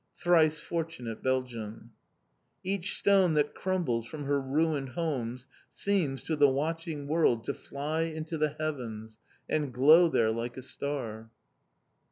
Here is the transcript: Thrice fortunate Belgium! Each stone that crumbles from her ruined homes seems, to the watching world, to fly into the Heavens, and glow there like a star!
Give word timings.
Thrice 0.17 0.59
fortunate 0.59 1.21
Belgium! 1.21 1.91
Each 2.63 2.97
stone 2.97 3.35
that 3.35 3.53
crumbles 3.53 4.07
from 4.07 4.23
her 4.25 4.41
ruined 4.41 4.89
homes 4.89 5.45
seems, 5.69 6.23
to 6.23 6.35
the 6.35 6.49
watching 6.49 7.07
world, 7.07 7.43
to 7.43 7.53
fly 7.53 8.01
into 8.05 8.35
the 8.39 8.49
Heavens, 8.59 9.19
and 9.47 9.71
glow 9.71 10.09
there 10.09 10.31
like 10.31 10.57
a 10.57 10.63
star! 10.63 11.29